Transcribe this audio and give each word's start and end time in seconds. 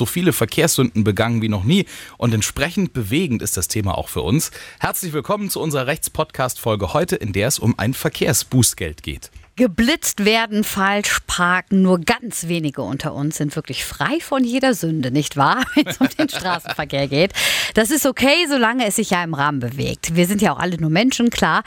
so 0.00 0.06
viele 0.06 0.32
Verkehrssünden 0.32 1.04
begangen 1.04 1.42
wie 1.42 1.50
noch 1.50 1.62
nie 1.62 1.84
und 2.16 2.32
entsprechend 2.32 2.94
bewegend 2.94 3.42
ist 3.42 3.58
das 3.58 3.68
Thema 3.68 3.98
auch 3.98 4.08
für 4.08 4.22
uns. 4.22 4.50
Herzlich 4.78 5.12
willkommen 5.12 5.50
zu 5.50 5.60
unserer 5.60 5.86
Rechtspodcast-Folge 5.86 6.94
heute, 6.94 7.16
in 7.16 7.34
der 7.34 7.48
es 7.48 7.58
um 7.58 7.78
ein 7.78 7.92
Verkehrsbußgeld 7.92 9.02
geht. 9.02 9.30
Geblitzt 9.60 10.24
werden, 10.24 10.64
falsch 10.64 11.18
parken. 11.26 11.82
Nur 11.82 12.00
ganz 12.00 12.48
wenige 12.48 12.80
unter 12.80 13.12
uns 13.12 13.36
sind 13.36 13.54
wirklich 13.56 13.84
frei 13.84 14.18
von 14.18 14.42
jeder 14.42 14.72
Sünde, 14.72 15.10
nicht 15.10 15.36
wahr? 15.36 15.62
Wenn 15.74 15.86
es 15.86 15.98
um 15.98 16.08
den 16.08 16.30
Straßenverkehr 16.30 17.08
geht. 17.08 17.34
Das 17.74 17.90
ist 17.90 18.06
okay, 18.06 18.46
solange 18.48 18.86
es 18.86 18.96
sich 18.96 19.10
ja 19.10 19.22
im 19.22 19.34
Rahmen 19.34 19.60
bewegt. 19.60 20.16
Wir 20.16 20.26
sind 20.26 20.40
ja 20.40 20.54
auch 20.54 20.58
alle 20.58 20.78
nur 20.78 20.88
Menschen, 20.88 21.28
klar. 21.28 21.62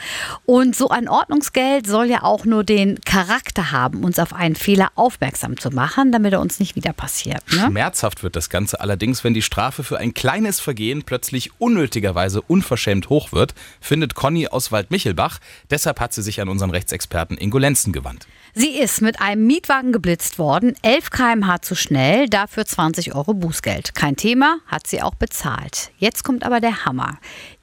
Und 0.48 0.76
so 0.76 0.90
ein 0.90 1.08
Ordnungsgeld 1.08 1.86
soll 1.86 2.08
ja 2.08 2.24
auch 2.24 2.46
nur 2.46 2.64
den 2.64 3.00
Charakter 3.02 3.72
haben, 3.72 4.04
uns 4.04 4.18
auf 4.18 4.34
einen 4.34 4.56
Fehler 4.56 4.90
aufmerksam 4.96 5.60
zu 5.60 5.70
machen, 5.70 6.12
damit 6.12 6.34
er 6.34 6.42
uns 6.42 6.60
nicht 6.60 6.76
wieder 6.76 6.94
passiert. 6.94 7.44
Ne? 7.52 7.68
Schmerzhaft 7.68 8.24
wird 8.24 8.36
das 8.36 8.50
Ganze 8.50 8.82
allerdings, 8.82 9.24
wenn 9.24 9.36
die 9.36 9.44
Strafe 9.44 9.84
für 9.84 10.00
ein 10.00 10.16
kleines 10.16 10.60
Vergehen 10.60 11.04
plötzlich 11.04 11.52
unnötigerweise 11.60 12.42
unverschämt 12.42 13.10
hoch 13.10 13.34
wird, 13.34 13.54
findet 13.80 14.16
Conny 14.16 14.48
aus 14.48 14.72
Waldmichelbach. 14.72 15.38
Deshalb 15.70 16.00
hat 16.00 16.12
sie 16.12 16.24
sich 16.24 16.42
an 16.42 16.50
unseren 16.50 16.72
Rechtsexperten 16.72 17.38
Ingo 17.38 17.60
Lenz 17.60 17.83
Grenzen 17.84 17.94
gewandt. 17.94 18.28
Sie 18.56 18.80
ist 18.80 19.02
mit 19.02 19.20
einem 19.20 19.48
Mietwagen 19.48 19.92
geblitzt 19.92 20.38
worden, 20.38 20.76
11 20.84 21.10
km/h 21.10 21.62
zu 21.62 21.76
schnell, 21.76 22.30
dafür 22.30 22.66
20 22.66 23.16
Euro 23.16 23.34
Bußgeld. 23.34 23.96
Kein 23.96 24.16
Thema, 24.16 24.60
hat 24.68 24.86
sie 24.86 25.02
auch 25.02 25.16
bezahlt. 25.16 25.92
Jetzt 25.98 26.24
kommt 26.24 26.44
aber 26.44 26.60
der 26.60 26.86
Hammer. 26.86 27.18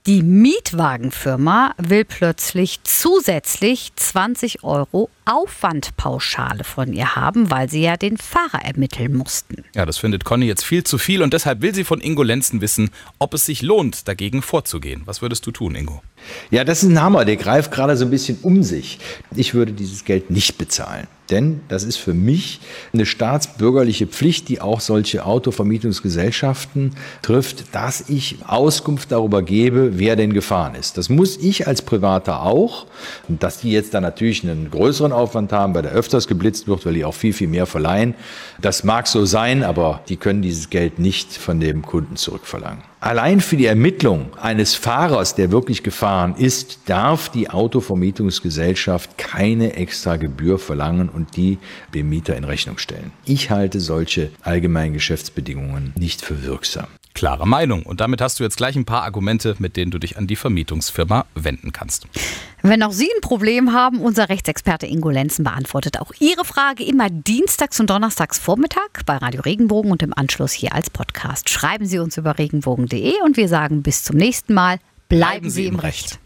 Die 0.06 0.22
Mietwagenfirma 0.22 1.74
will 1.76 2.06
plötzlich 2.06 2.80
zusätzlich 2.84 3.92
20 3.96 4.64
Euro 4.64 5.10
Aufwandpauschale 5.26 6.64
von 6.64 6.94
ihr 6.94 7.16
haben, 7.16 7.50
weil 7.50 7.68
sie 7.68 7.82
ja 7.82 7.98
den 7.98 8.16
Fahrer 8.16 8.64
ermitteln 8.64 9.14
mussten. 9.14 9.62
Ja, 9.74 9.84
das 9.84 9.98
findet 9.98 10.24
Conny 10.24 10.46
jetzt 10.46 10.64
viel 10.64 10.84
zu 10.84 10.96
viel 10.96 11.20
und 11.20 11.34
deshalb 11.34 11.60
will 11.60 11.74
sie 11.74 11.84
von 11.84 12.00
Ingo 12.00 12.22
Lenzen 12.22 12.62
wissen, 12.62 12.88
ob 13.18 13.34
es 13.34 13.44
sich 13.44 13.60
lohnt, 13.60 14.08
dagegen 14.08 14.40
vorzugehen. 14.40 15.02
Was 15.04 15.20
würdest 15.20 15.46
du 15.46 15.50
tun, 15.50 15.74
Ingo? 15.74 16.02
Ja, 16.50 16.64
das 16.64 16.82
ist 16.82 16.88
ein 16.88 17.02
Hammer. 17.02 17.26
Der 17.26 17.36
greift 17.36 17.70
gerade 17.70 17.94
so 17.98 18.06
ein 18.06 18.10
bisschen 18.10 18.38
um 18.40 18.62
sich. 18.62 19.00
Ich 19.36 19.52
würde 19.52 19.72
dieses 19.72 20.06
Geld 20.06 20.30
nicht 20.30 20.56
bezahlen. 20.56 21.08
Denn 21.30 21.60
das 21.68 21.84
ist 21.84 21.96
für 21.96 22.14
mich 22.14 22.60
eine 22.92 23.06
staatsbürgerliche 23.06 24.06
Pflicht, 24.06 24.48
die 24.48 24.60
auch 24.60 24.80
solche 24.80 25.24
Autovermietungsgesellschaften 25.24 26.92
trifft, 27.22 27.74
dass 27.74 28.08
ich 28.08 28.38
Auskunft 28.46 29.12
darüber 29.12 29.42
gebe, 29.42 29.98
wer 29.98 30.16
denn 30.16 30.32
gefahren 30.32 30.74
ist. 30.74 30.98
Das 30.98 31.08
muss 31.08 31.36
ich 31.36 31.66
als 31.66 31.82
Privater 31.82 32.42
auch. 32.42 32.86
Und 33.28 33.42
dass 33.42 33.60
die 33.60 33.70
jetzt 33.70 33.94
da 33.94 34.00
natürlich 34.00 34.42
einen 34.42 34.70
größeren 34.70 35.12
Aufwand 35.12 35.52
haben, 35.52 35.74
weil 35.74 35.82
der 35.82 35.92
öfters 35.92 36.26
geblitzt 36.26 36.66
wird, 36.66 36.84
weil 36.84 36.94
die 36.94 37.04
auch 37.04 37.14
viel, 37.14 37.32
viel 37.32 37.48
mehr 37.48 37.66
verleihen. 37.66 38.14
Das 38.60 38.84
mag 38.84 39.06
so 39.06 39.24
sein, 39.24 39.62
aber 39.62 40.00
die 40.08 40.16
können 40.16 40.42
dieses 40.42 40.70
Geld 40.70 40.98
nicht 40.98 41.32
von 41.32 41.60
dem 41.60 41.82
Kunden 41.82 42.16
zurückverlangen. 42.16 42.89
Allein 43.02 43.40
für 43.40 43.56
die 43.56 43.64
Ermittlung 43.64 44.36
eines 44.36 44.74
Fahrers, 44.74 45.34
der 45.34 45.50
wirklich 45.50 45.82
gefahren 45.82 46.34
ist, 46.36 46.80
darf 46.84 47.30
die 47.30 47.48
Autovermietungsgesellschaft 47.48 49.16
keine 49.16 49.72
extra 49.72 50.16
Gebühr 50.16 50.58
verlangen 50.58 51.08
und 51.08 51.34
die 51.34 51.56
dem 51.94 52.10
Mieter 52.10 52.36
in 52.36 52.44
Rechnung 52.44 52.76
stellen. 52.76 53.10
Ich 53.24 53.50
halte 53.50 53.80
solche 53.80 54.30
allgemeinen 54.42 54.92
Geschäftsbedingungen 54.92 55.94
nicht 55.96 56.20
für 56.20 56.44
wirksam. 56.44 56.88
Klare 57.20 57.46
Meinung. 57.46 57.82
Und 57.82 58.00
damit 58.00 58.22
hast 58.22 58.40
du 58.40 58.44
jetzt 58.44 58.56
gleich 58.56 58.76
ein 58.76 58.86
paar 58.86 59.02
Argumente, 59.02 59.54
mit 59.58 59.76
denen 59.76 59.90
du 59.90 59.98
dich 59.98 60.16
an 60.16 60.26
die 60.26 60.36
Vermietungsfirma 60.36 61.26
wenden 61.34 61.70
kannst. 61.70 62.06
Wenn 62.62 62.82
auch 62.82 62.92
Sie 62.92 63.10
ein 63.14 63.20
Problem 63.20 63.74
haben, 63.74 64.00
unser 64.00 64.30
Rechtsexperte 64.30 64.86
Ingo 64.86 65.10
Lenzen 65.10 65.44
beantwortet 65.44 66.00
auch 66.00 66.12
Ihre 66.18 66.46
Frage 66.46 66.82
immer 66.82 67.10
dienstags 67.10 67.78
und 67.78 67.90
donnerstags 67.90 68.38
Vormittag 68.38 69.04
bei 69.04 69.18
Radio 69.18 69.42
Regenbogen 69.42 69.92
und 69.92 70.02
im 70.02 70.16
Anschluss 70.16 70.52
hier 70.52 70.74
als 70.74 70.88
Podcast. 70.88 71.50
Schreiben 71.50 71.84
Sie 71.84 71.98
uns 71.98 72.16
über 72.16 72.38
regenbogen.de 72.38 73.12
und 73.22 73.36
wir 73.36 73.48
sagen 73.48 73.82
bis 73.82 74.02
zum 74.02 74.16
nächsten 74.16 74.54
Mal. 74.54 74.78
Bleiben, 75.10 75.20
Bleiben 75.20 75.50
Sie 75.50 75.66
im 75.66 75.78
Recht. 75.78 76.12
Recht. 76.12 76.20